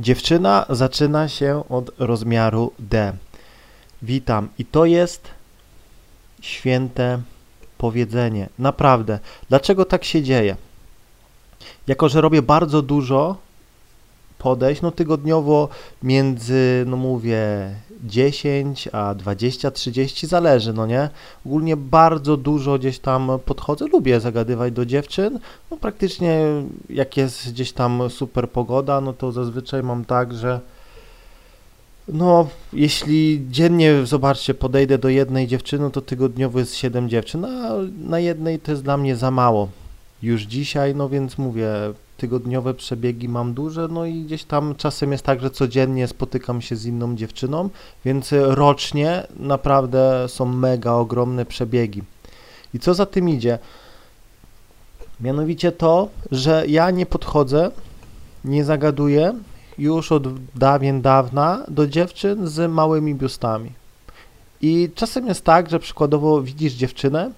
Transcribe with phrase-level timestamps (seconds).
[0.00, 3.12] Dziewczyna zaczyna się od rozmiaru D.
[4.02, 4.48] Witam.
[4.58, 5.28] I to jest
[6.40, 7.22] święte
[7.78, 8.48] powiedzenie.
[8.58, 9.18] Naprawdę.
[9.48, 10.56] Dlaczego tak się dzieje?
[11.86, 13.36] Jako, że robię bardzo dużo
[14.40, 15.68] podejść, no tygodniowo
[16.02, 17.70] między, no mówię,
[18.04, 21.10] 10 a 20, 30, zależy, no nie?
[21.46, 25.38] Ogólnie bardzo dużo gdzieś tam podchodzę, lubię zagadywać do dziewczyn,
[25.70, 26.40] no praktycznie
[26.90, 30.60] jak jest gdzieś tam super pogoda, no to zazwyczaj mam tak, że
[32.08, 37.72] no, jeśli dziennie, zobaczcie, podejdę do jednej dziewczyny, to tygodniowo jest 7 dziewczyn, a
[38.04, 39.68] na jednej to jest dla mnie za mało.
[40.22, 41.68] Już dzisiaj, no więc mówię,
[42.20, 46.76] tygodniowe przebiegi mam duże, no i gdzieś tam czasem jest tak, że codziennie spotykam się
[46.76, 47.68] z inną dziewczyną,
[48.04, 52.02] więc rocznie naprawdę są mega ogromne przebiegi.
[52.74, 53.58] I co za tym idzie?
[55.20, 57.70] Mianowicie to, że ja nie podchodzę,
[58.44, 59.34] nie zagaduję
[59.78, 63.72] już od dawien dawna do dziewczyn z małymi biustami.
[64.60, 67.30] I czasem jest tak, że przykładowo widzisz dziewczynę,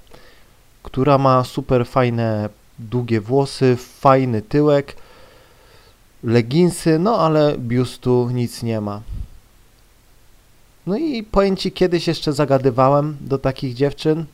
[0.83, 2.49] która ma super fajne
[2.83, 4.97] długie włosy, fajny tyłek,
[6.25, 9.01] leginsy, no ale biustu nic nie ma.
[10.87, 14.25] No i powiem Ci, kiedyś jeszcze zagadywałem do takich dziewczyn,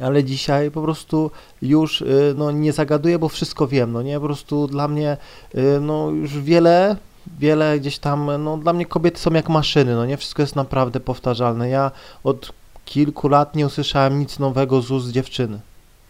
[0.00, 1.30] ale dzisiaj po prostu
[1.62, 5.16] już y, no, nie zagaduję, bo wszystko wiem, no nie, po prostu dla mnie
[5.54, 6.96] y, no już wiele,
[7.38, 11.00] wiele gdzieś tam, no dla mnie kobiety są jak maszyny, no nie, wszystko jest naprawdę
[11.00, 11.68] powtarzalne.
[11.68, 11.90] Ja
[12.24, 12.52] od
[12.84, 15.60] kilku lat nie usłyszałem nic nowego z ust dziewczyny.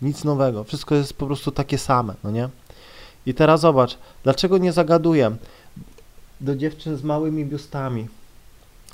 [0.03, 0.64] Nic nowego.
[0.64, 2.48] Wszystko jest po prostu takie same, no nie?
[3.27, 5.36] I teraz zobacz, dlaczego nie zagaduję
[6.41, 8.08] do dziewczyn z małymi biustami?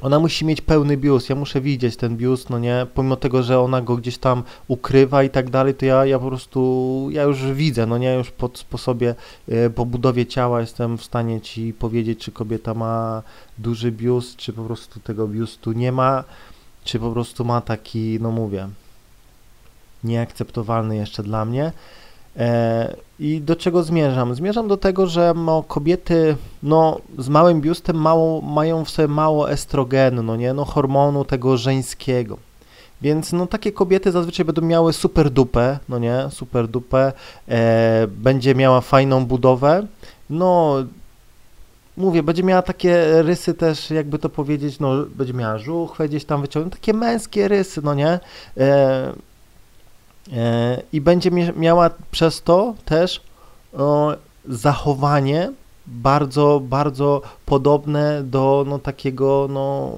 [0.03, 3.61] Ona musi mieć pełny biust, ja muszę widzieć ten biust, no nie, pomimo tego, że
[3.61, 7.53] ona go gdzieś tam ukrywa i tak dalej, to ja, ja po prostu, ja już
[7.53, 9.15] widzę, no nie, już po sposobie,
[9.49, 13.23] e, po budowie ciała jestem w stanie Ci powiedzieć, czy kobieta ma
[13.59, 16.25] duży biust, czy po prostu tego biustu nie ma,
[16.85, 18.69] czy po prostu ma taki, no mówię,
[20.05, 21.73] nieakceptowalny jeszcze dla mnie.
[22.37, 24.35] E, I do czego zmierzam?
[24.35, 29.51] Zmierzam do tego, że no, kobiety no, z małym biustem mało, mają w sobie mało
[29.51, 32.39] estrogenu, no nie, no hormonu tego żeńskiego.
[33.03, 37.13] Więc no takie kobiety zazwyczaj będą miały super dupę, no nie, super dupę,
[37.49, 39.87] e, będzie miała fajną budowę,
[40.31, 40.77] no
[41.97, 46.43] mówię, będzie miała takie rysy też, jakby to powiedzieć, no będzie miała żuchwę gdzieś tam
[46.43, 48.21] wyciągnąć, takie męskie rysy, no nie,
[48.57, 49.13] E,
[50.93, 53.21] i będzie miała przez to też
[54.49, 55.53] zachowanie
[55.87, 59.97] bardzo, bardzo podobne do no, takiego no,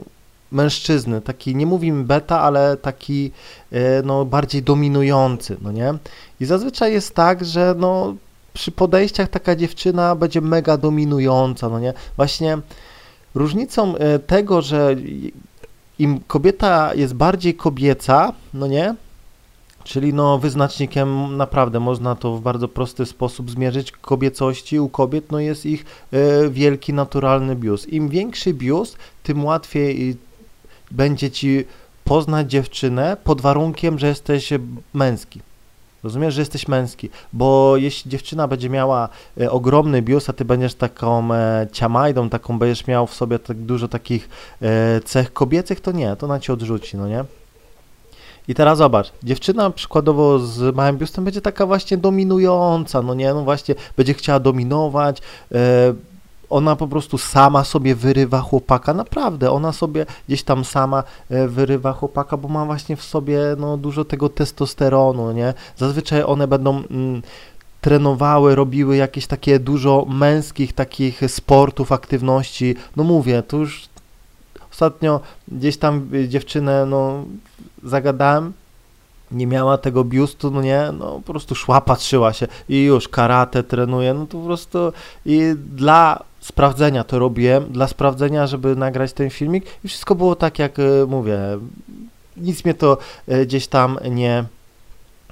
[0.53, 3.31] mężczyzny, taki, nie mówimy beta, ale taki
[3.73, 5.95] e, no, bardziej dominujący, no nie?
[6.41, 8.15] I zazwyczaj jest tak, że no,
[8.53, 11.93] przy podejściach taka dziewczyna będzie mega dominująca, no nie?
[12.17, 12.59] Właśnie
[13.35, 14.97] różnicą e, tego, że
[15.99, 18.95] im kobieta jest bardziej kobieca, no nie?
[19.85, 25.41] Czyli no wyznacznikiem naprawdę można to w bardzo prosty sposób zmierzyć kobiecości u kobiet, no
[25.41, 27.89] jest ich y, wielki naturalny biust.
[27.89, 30.17] Im większy biust, tym łatwiej
[30.91, 31.65] będzie ci
[32.05, 34.53] poznać dziewczynę pod warunkiem, że jesteś
[34.95, 35.41] męski.
[36.05, 39.09] Rozumiesz, że jesteś męski, bo jeśli dziewczyna będzie miała
[39.41, 43.57] e, ogromny biust, a ty będziesz taką e, ciamajdą, taką będziesz miał w sobie tak
[43.57, 44.29] dużo takich
[44.63, 47.25] e, cech kobiecych, to nie, to na cię odrzuci, no nie?
[48.49, 53.45] I teraz zobacz, dziewczyna przykładowo z małym biustem będzie taka właśnie dominująca, no nie, no
[53.45, 55.19] właśnie będzie chciała dominować,
[55.53, 55.95] e,
[56.51, 61.93] ona po prostu sama sobie wyrywa chłopaka, naprawdę, ona sobie gdzieś tam sama e, wyrywa
[61.93, 65.55] chłopaka, bo ma właśnie w sobie no, dużo tego testosteronu, nie?
[65.77, 67.23] Zazwyczaj one będą mm,
[67.81, 73.89] trenowały, robiły jakieś takie dużo męskich takich sportów, aktywności, no mówię, to już
[74.73, 77.25] ostatnio gdzieś tam dziewczynę, no
[77.85, 78.53] zagadałem,
[79.33, 83.63] nie miała tego biustu, no nie, no po prostu szła, patrzyła się i już karate
[83.63, 84.93] trenuje, no to po prostu
[85.27, 90.59] i dla sprawdzenia to robiłem, dla sprawdzenia, żeby nagrać ten filmik i wszystko było tak,
[90.59, 91.39] jak e, mówię,
[92.37, 92.99] nic mnie to
[93.29, 94.45] e, gdzieś tam nie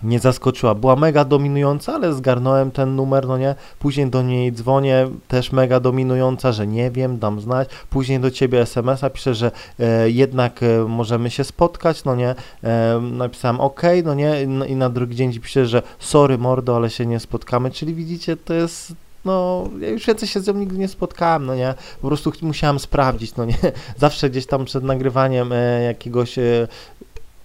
[0.02, 0.74] nie zaskoczyła.
[0.74, 3.54] Była mega dominująca, ale zgarnąłem ten numer, no nie.
[3.78, 7.68] Później do niej dzwonię, też mega dominująca, że nie wiem, dam znać.
[7.90, 12.34] Później do ciebie SMS-a piszę, że e, jednak e, możemy się spotkać, no nie.
[12.64, 14.46] E, napisałem OK, no nie.
[14.46, 17.70] No, I na drugi dzień piszę, że sorry mordo, ale się nie spotkamy.
[17.70, 18.92] Czyli widzicie, to jest
[19.24, 22.78] no, ja już więcej się z nią nigdy nie spotkałem, no nie, po prostu musiałem
[22.78, 23.58] sprawdzić, no nie,
[23.96, 26.68] zawsze gdzieś tam przed nagrywaniem e, jakiegoś e,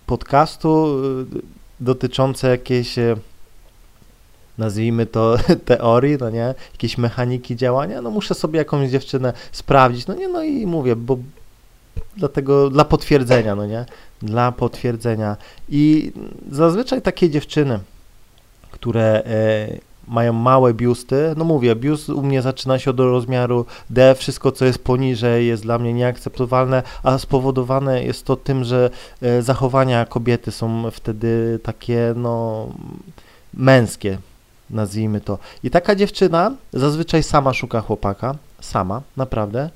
[0.06, 1.02] podcastu
[1.80, 3.16] dotyczące jakiejś e,
[4.58, 5.36] nazwijmy to
[5.66, 10.44] teorii, no nie, jakieś mechaniki działania, no muszę sobie jakąś dziewczynę sprawdzić, no nie, no
[10.44, 11.18] i mówię, bo
[12.18, 13.86] dlatego, dla potwierdzenia, no nie,
[14.22, 15.38] dla potwierdzenia.
[15.70, 16.12] I
[16.52, 17.80] zazwyczaj takie dziewczyny,
[18.72, 19.68] które e,
[20.08, 21.34] mają małe biusty.
[21.38, 25.64] No mówię, biust u mnie zaczyna się od rozmiaru D, wszystko co jest poniżej jest
[25.64, 28.90] dla mnie nieakceptowalne, a spowodowane jest to tym, że
[29.22, 32.68] e, zachowania kobiety są wtedy takie no
[33.54, 34.18] męskie,
[34.70, 35.38] nazwijmy to.
[35.64, 39.70] I taka dziewczyna zazwyczaj sama szuka chłopaka, sama, naprawdę,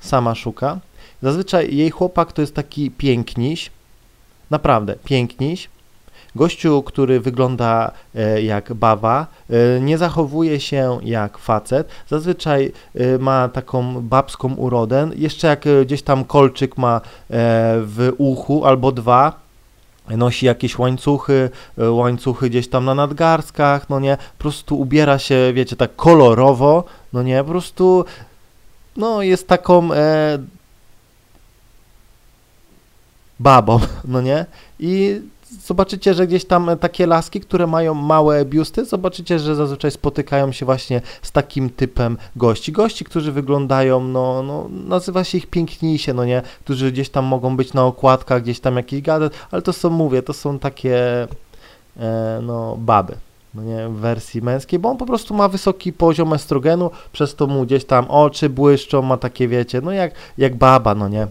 [0.00, 0.78] sama szuka.
[1.22, 3.70] Zazwyczaj jej chłopak to jest taki piękniś,
[4.50, 5.68] naprawdę piękniś,
[6.34, 13.48] Gościu, który wygląda e, jak baba, e, nie zachowuje się jak facet, zazwyczaj e, ma
[13.48, 17.00] taką babską urodę, jeszcze jak gdzieś tam kolczyk ma
[17.80, 19.42] w uchu albo dwa,
[20.08, 25.76] nosi jakieś łańcuchy, łańcuchy gdzieś tam na nadgarstkach, no nie, po prostu ubiera się, wiecie,
[25.76, 28.04] tak kolorowo, no nie, po prostu,
[28.96, 30.38] no jest taką e,
[33.40, 34.46] babą, no nie,
[34.80, 35.20] i
[35.66, 40.66] zobaczycie, że gdzieś tam takie laski, które mają małe biusty, zobaczycie, że zazwyczaj spotykają się
[40.66, 42.72] właśnie z takim typem gości.
[42.72, 47.56] Gości, którzy wyglądają, no, no nazywa się ich piękniejsze, no nie, którzy gdzieś tam mogą
[47.56, 51.28] być na okładkach, gdzieś tam jakiś gadet, ale to są, mówię, to są takie,
[51.96, 53.16] e, no, baby
[53.54, 57.46] no nie, w wersji męskiej, bo on po prostu ma wysoki poziom estrogenu, przez to
[57.46, 61.26] mu gdzieś tam oczy błyszczą, ma takie, wiecie, no jak, jak baba, no nie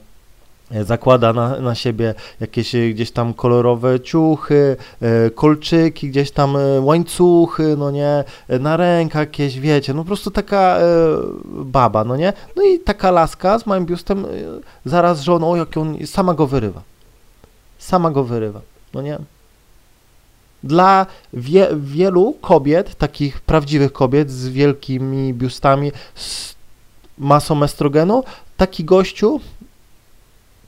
[0.81, 6.81] zakłada na, na siebie jakieś e, gdzieś tam kolorowe ciuchy, e, kolczyki, gdzieś tam e,
[6.81, 8.23] łańcuchy, no nie,
[8.59, 10.79] na rękach jakieś, wiecie, no po prostu taka
[11.45, 14.25] baba, no nie, no i taka laska z małym biustem
[14.85, 16.81] zaraz żoną, jak on, sama go wyrywa,
[17.79, 18.61] sama go wyrywa,
[18.93, 19.17] no nie.
[20.63, 26.55] Dla wie, wielu kobiet, takich prawdziwych kobiet z wielkimi biustami, z
[27.17, 28.23] masą estrogenu,
[28.57, 29.39] taki gościu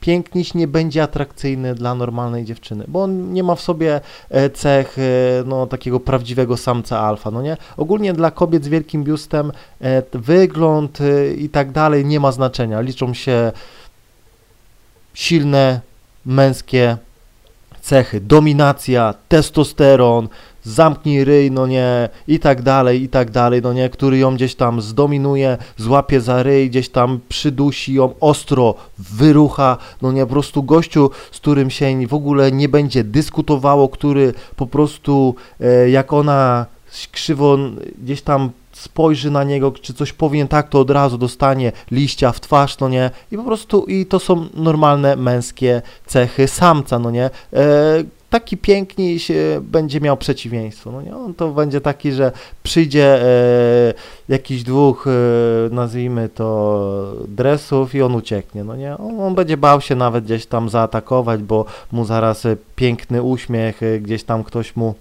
[0.04, 4.98] piękniś nie będzie atrakcyjny dla normalnej dziewczyny, bo on nie ma w sobie e, cech
[5.00, 5.02] e,
[5.46, 7.58] no, takiego prawdziwego samca alfa, no nie?
[7.78, 9.52] Ogólnie dla kobiet z wielkim biustem
[9.82, 11.00] e, wygląd
[11.38, 12.82] i tak dalej nie ma znaczenia.
[12.82, 13.52] Liczą się
[15.14, 15.82] silne,
[16.26, 16.98] męskie
[17.82, 20.28] cechy, dominacja, testosteron,
[20.64, 24.56] zamknij ryj, no nie, i tak dalej, i tak dalej, no nie, który ją gdzieś
[24.56, 30.64] tam zdominuje, złapie za ryj, gdzieś tam przydusi ją ostro, wyrucha, no nie, po prostu
[30.64, 36.66] gościu, z którym się w ogóle nie będzie dyskutowało, który po prostu, e, jak ona
[37.12, 37.58] krzywo
[38.04, 42.40] gdzieś tam spojrzy na niego, czy coś powinien tak, to od razu dostanie liścia w
[42.40, 47.26] twarz, no nie, i po prostu, i to są normalne męskie cechy samca, no nie,
[47.54, 50.92] e, taki piękniej się będzie miał przeciwieństwo.
[50.92, 51.16] No nie?
[51.16, 52.32] On to będzie taki, że
[52.64, 53.94] przyjdzie e,
[54.30, 55.12] jakiś dwóch, e,
[55.76, 58.64] nazwijmy to, dresów i on ucieknie.
[58.64, 58.98] No nie?
[58.98, 63.84] On, on, będzie bał się nawet gdzieś tam zaatakować, bo mu zaraz e, piękny uśmiech,
[63.84, 64.96] e, gdzieś tam ktoś mu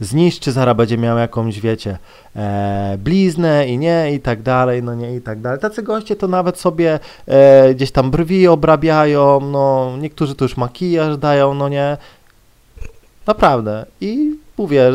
[0.00, 1.98] zniszczy, zaraz będzie miał jakąś, wiecie,
[2.36, 5.60] e, bliznę i nie, i tak dalej, no nie, i tak dalej.
[5.60, 11.16] Tacy goście to nawet sobie e, gdzieś tam brwi obrabiają, no niektórzy to już makijaż
[11.16, 11.96] dają, no nie,
[13.26, 13.86] Naprawdę.
[14.00, 14.90] I mówię,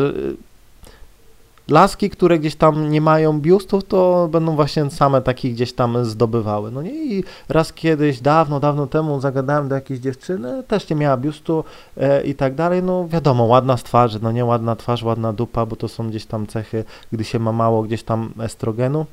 [1.70, 6.70] laski, które gdzieś tam nie mają biustów, to będą właśnie same takich gdzieś tam zdobywały.
[6.70, 7.04] No nie?
[7.04, 11.64] I raz kiedyś, dawno, dawno temu zagadałem do jakiejś dziewczyny, też nie miała biustu
[11.96, 12.82] e, i tak dalej.
[12.82, 16.26] No wiadomo, ładna z twarzy, no nie ładna twarz, ładna dupa, bo to są gdzieś
[16.26, 19.06] tam cechy, gdy się ma mało gdzieś tam estrogenu.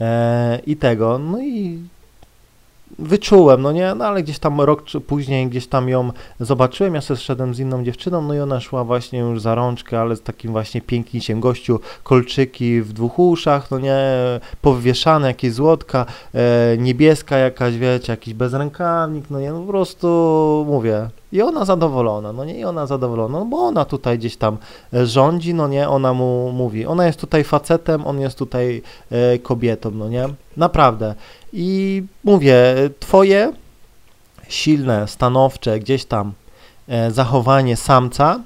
[0.00, 1.78] E, I tego, no i
[2.98, 7.00] wyczułem, no nie, no ale gdzieś tam rok czy później gdzieś tam ją zobaczyłem, ja
[7.00, 10.22] sobie szedłem z inną dziewczyną, no i ona szła właśnie już za rączkę, ale z
[10.22, 13.96] takim właśnie piękniciem gościu, kolczyki w dwóch uszach, no nie,
[14.62, 21.08] powieszane jakieś złotka, e, niebieska jakaś, wiecie, jakiś bezrękawnik, no nie, no po prostu mówię,
[21.34, 24.56] i ona zadowolona, no nie, i ona zadowolona, no bo ona tutaj gdzieś tam
[24.92, 29.38] e, rządzi, no nie, ona mu mówi, ona jest tutaj facetem, on jest tutaj e,
[29.38, 31.14] kobietą, no nie, naprawdę.
[31.52, 33.52] I mówię, twoje
[34.48, 36.32] silne, stanowcze gdzieś tam
[36.88, 38.40] e, zachowanie samca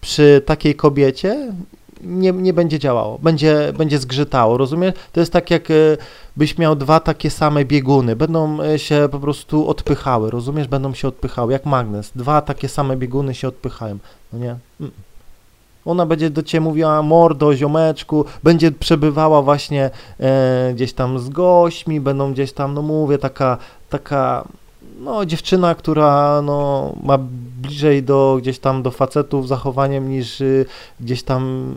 [0.00, 1.52] przy takiej kobiecie
[2.00, 4.94] nie, nie będzie działało, będzie, będzie zgrzytało, rozumiesz?
[5.12, 5.74] To jest tak jak e,
[6.58, 10.68] miał dwa takie same bieguny, będą e, się po prostu odpychały, rozumiesz?
[10.68, 13.98] Będą się odpychały, jak magnes, dwa takie same bieguny się odpychają,
[14.32, 14.56] no nie?
[14.80, 14.92] Mm.
[15.84, 19.90] Ona będzie do ciebie mówiła mordo, ziomeczku, będzie przebywała właśnie
[20.20, 23.58] e, gdzieś tam z gośćmi, będą gdzieś tam, no mówię, taka,
[23.90, 24.44] taka
[24.98, 27.18] no, dziewczyna, która no, ma
[27.62, 30.66] bliżej do gdzieś tam do facetów zachowaniem niż y,
[31.00, 31.74] gdzieś tam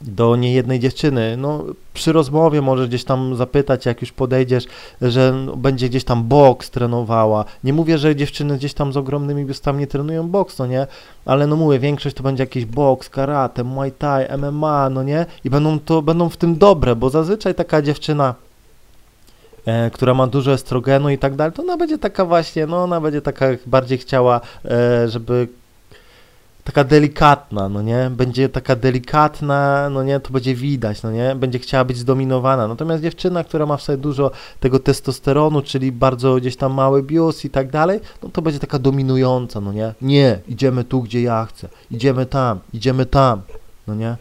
[0.00, 1.36] do niejednej dziewczyny.
[1.36, 1.64] No,
[1.94, 4.64] przy rozmowie możesz gdzieś tam zapytać, jak już podejdziesz,
[5.02, 7.44] że no, będzie gdzieś tam boks trenowała.
[7.64, 10.86] Nie mówię, że dziewczyny gdzieś tam z ogromnymi biustami nie trenują boks, no nie?
[11.24, 15.26] Ale no mówię, większość to będzie jakiś boks, karate, muay thai, MMA, no nie?
[15.44, 18.34] I będą to, będą w tym dobre, bo zazwyczaj taka dziewczyna
[19.70, 23.00] e, która ma dużo estrogenu i tak dalej, to ona będzie taka właśnie, no ona
[23.00, 25.48] będzie taka bardziej chciała, e, żeby
[26.64, 28.10] taka delikatna, no nie?
[28.10, 30.20] Będzie taka delikatna, no nie?
[30.20, 31.34] To będzie widać, no nie?
[31.34, 32.68] Będzie chciała być zdominowana.
[32.68, 37.44] Natomiast dziewczyna, która ma w sobie dużo tego testosteronu, czyli bardzo gdzieś tam mały bius
[37.44, 39.94] i tak dalej, no to będzie taka dominująca, no nie?
[40.02, 41.68] Nie, idziemy tu, gdzie ja chcę.
[41.90, 43.42] Idziemy tam, idziemy tam,
[43.86, 44.16] no nie?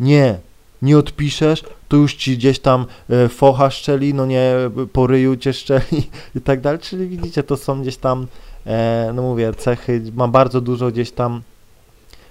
[0.00, 0.38] Nie,
[0.82, 4.54] nie odpiszesz, to już ci gdzieś tam e, focha szczeli, no nie,
[4.92, 6.80] po ryju cię szczeli i tak dalej.
[6.80, 8.26] Czyli widzicie, to są gdzieś tam,
[8.66, 11.42] e, no mówię, cechy, ma bardzo dużo gdzieś tam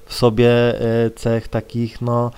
[0.06, 0.50] w sobie
[0.82, 2.32] e, cech takich, no,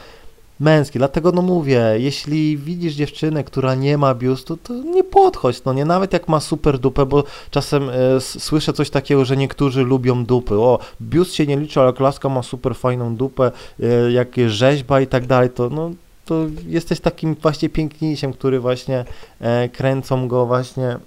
[0.61, 0.99] męskich.
[0.99, 5.85] Dlatego, no mówię, jeśli widzisz dziewczynę, która nie ma biustu, to nie podchodź, no nie,
[5.85, 10.55] nawet jak ma super dupę, bo czasem e, słyszę coś takiego, że niektórzy lubią dupy.
[10.55, 13.51] O, biust się nie liczy, ale klaska ma super fajną dupę,
[13.83, 15.91] e, jak rzeźba i tak dalej, to no
[16.25, 19.05] to jesteś takim właśnie pięknisiem, który właśnie
[19.39, 20.97] e, kręcą go właśnie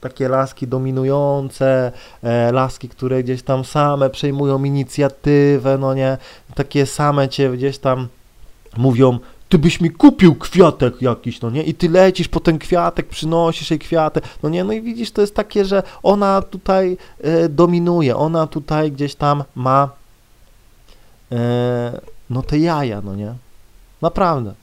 [0.00, 6.18] takie laski dominujące, e, laski, które gdzieś tam same przejmują inicjatywę, no nie,
[6.54, 8.08] takie same cię gdzieś tam
[8.78, 9.18] mówią,
[9.48, 13.70] ty byś mi kupił kwiatek jakiś, no nie, i ty lecisz po ten kwiatek, przynosisz
[13.70, 18.16] jej kwiatek, no nie, no i widzisz, to jest takie, że ona tutaj e, dominuje,
[18.16, 19.90] ona tutaj gdzieś tam ma
[21.32, 23.34] e, no te jaja, no nie,
[24.02, 24.54] naprawdę.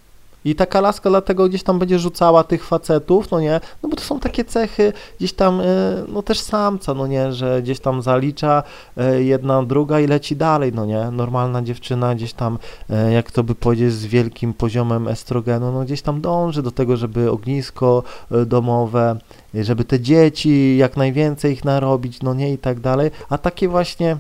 [0.46, 4.04] I taka laska dlatego gdzieś tam będzie rzucała tych facetów, no nie, no bo to
[4.04, 5.66] są takie cechy gdzieś tam, e,
[6.08, 8.64] no też samca, no nie, że gdzieś tam zalicza
[8.98, 12.60] e, jedna, druga i leci dalej, no nie, normalna dziewczyna gdzieś tam,
[12.90, 16.98] e, jak to by powiedzieć, z wielkim poziomem estrogenu, no gdzieś tam dąży do tego,
[16.98, 18.04] żeby ognisko
[18.46, 19.18] domowe,
[19.54, 24.18] żeby te dzieci, jak najwięcej ich narobić, no nie, i tak dalej, a takie właśnie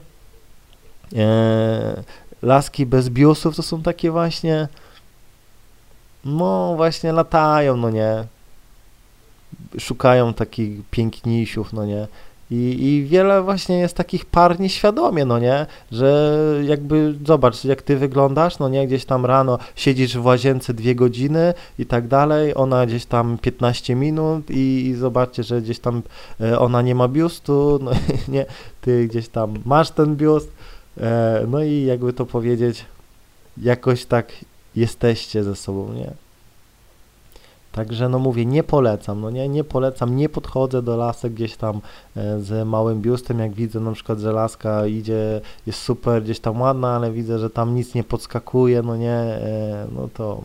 [1.15, 2.03] e,
[2.41, 4.67] laski bez biusów to są takie właśnie
[6.25, 8.23] no właśnie latają, no nie.
[9.79, 12.07] Szukają takich pięknisiów, no nie.
[12.51, 17.97] I, I wiele właśnie jest takich par nieświadomie, no nie, że jakby zobacz, jak ty
[17.97, 22.85] wyglądasz, no nie, gdzieś tam rano siedzisz w łazience dwie godziny i tak dalej, ona
[22.85, 26.01] gdzieś tam 15 minut i, i zobaczcie, że gdzieś tam
[26.41, 27.91] e, ona nie ma biustu, no
[28.33, 28.45] nie,
[28.81, 30.51] ty gdzieś tam masz ten biust,
[30.97, 32.85] e, no i jakby to powiedzieć,
[33.57, 34.31] jakoś tak
[34.75, 36.13] jesteście ze sobą, nie?
[37.73, 41.81] Także no mówię, nie polecam, no nie, nie polecam, nie podchodzę do lasek gdzieś tam
[42.17, 46.61] e, z małym biustem, jak widzę na przykład, że laska idzie, jest super, gdzieś tam
[46.61, 50.43] ładna, ale widzę, że tam nic nie podskakuje, no nie, e, no to.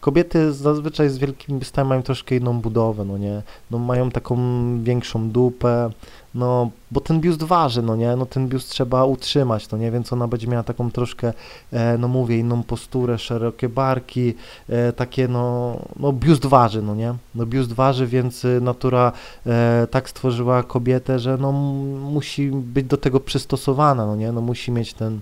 [0.00, 4.36] Kobiety zazwyczaj z wielkimi biustami mają troszkę inną budowę, no nie, no mają taką
[4.82, 5.90] większą dupę,
[6.34, 10.12] no, bo ten biust waży, no nie, no ten biust trzeba utrzymać, no nie, więc
[10.12, 11.32] ona będzie miała taką troszkę,
[11.72, 14.34] e, no mówię, inną posturę, szerokie barki,
[14.68, 19.12] e, takie, no, no biust waży, no nie, no biust waży, więc natura
[19.46, 24.72] e, tak stworzyła kobietę, że no musi być do tego przystosowana, no nie, no musi
[24.72, 25.20] mieć ten,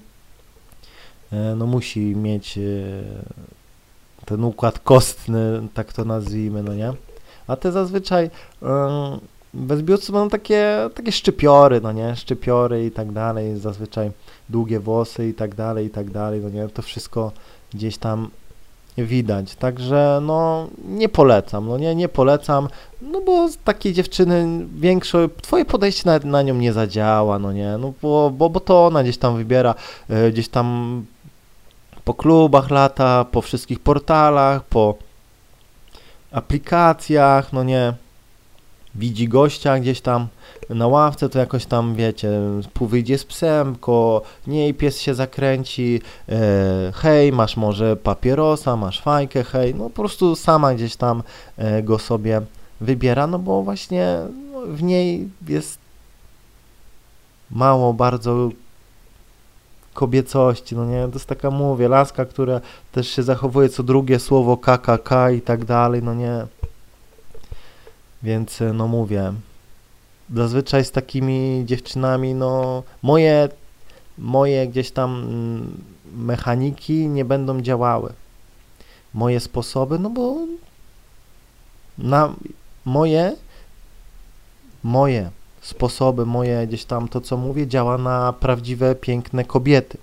[1.33, 2.63] e, no musi mieć e,
[4.27, 6.93] ten układ kostny, tak to nazwijmy, no nie,
[7.47, 8.31] a te zazwyczaj
[9.57, 14.11] Bezbiuscy będą takie, takie szczypiory, no nie, szczypiory i tak dalej, zazwyczaj
[14.49, 17.33] długie włosy i tak dalej, i tak dalej, no nie, to wszystko
[17.75, 18.31] gdzieś tam
[18.99, 22.69] widać, także no nie polecam, no nie, nie polecam,
[23.03, 27.79] no bo z takiej dziewczyny większość, twoje podejście nawet na nią nie zadziała, no nie,
[27.79, 29.75] no bo, bo, bo to ona gdzieś tam wybiera,
[30.11, 31.05] y, gdzieś tam
[32.07, 34.95] po klubach lata, po wszystkich portalach, po
[36.33, 37.93] aplikacjach, no nie,
[38.95, 40.27] widzi gościa gdzieś tam
[40.71, 42.31] na ławce, to jakoś tam, wiecie,
[42.81, 49.45] wyjdzie z psem, ko niej pies się zakręci, e, hej, masz może papierosa, masz fajkę,
[49.45, 51.23] hej, no po prostu sama gdzieś tam
[51.57, 52.43] e, go sobie
[52.81, 54.19] wybiera, no bo właśnie
[54.67, 55.79] w niej jest
[57.51, 58.51] mało bardzo
[59.97, 62.61] kobiecości, no nie, to jest taka, mówię, laska, która
[62.93, 66.47] też się zachowuje co drugie słowo KKK i tak dalej, no nie,
[68.23, 69.33] więc e, no mówię,
[70.35, 73.49] zazwyczaj z takimi dziewczynami, no moje,
[74.19, 75.83] moje gdzieś tam mm,
[76.17, 78.13] mechaniki nie będą działały.
[79.15, 80.37] Moje sposoby, no bo
[81.99, 82.35] na
[82.85, 83.37] moje
[84.83, 85.31] moje
[85.67, 89.99] sposoby, moje gdzieś tam to, co mówię, działa na prawdziwe, piękne kobiety.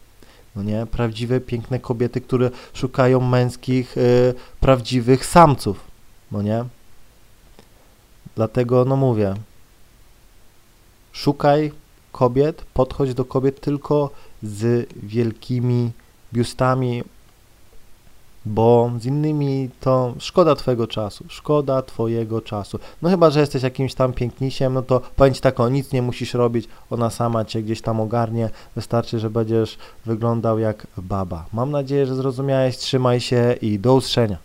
[0.55, 0.85] No nie?
[0.85, 5.79] Prawdziwe, piękne kobiety, które szukają męskich, y, prawdziwych samców.
[6.31, 6.65] No nie?
[8.35, 9.33] Dlatego, no mówię,
[11.11, 11.71] szukaj
[12.11, 14.09] kobiet, podchodź do kobiet tylko
[14.43, 15.91] z wielkimi
[16.33, 17.03] biustami,
[18.45, 22.79] bo z innymi to szkoda twojego czasu, szkoda twojego czasu.
[23.01, 26.33] No chyba, że jesteś jakimś tam pięknisiem, no to powiem tak, o nic nie musisz
[26.33, 31.45] robić, ona sama cię gdzieś tam ogarnie, wystarczy, że będziesz wyglądał jak baba.
[31.53, 34.37] Mam nadzieję, że zrozumiałeś, trzymaj się i do usłyszenia.